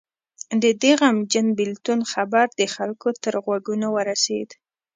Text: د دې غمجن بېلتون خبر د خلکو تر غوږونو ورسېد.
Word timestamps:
د 0.61 0.63
دې 0.81 0.91
غمجن 1.01 1.47
بېلتون 1.59 1.99
خبر 2.11 2.45
د 2.59 2.61
خلکو 2.75 3.07
تر 3.23 3.33
غوږونو 3.43 3.87
ورسېد. 3.95 4.49